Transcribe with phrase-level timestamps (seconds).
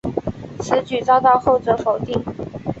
[0.61, 2.19] 此举遭到后者否定。